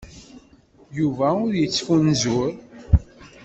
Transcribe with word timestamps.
Yuba 0.97 1.27
ur 1.45 1.51
yettfunzur. 1.59 2.51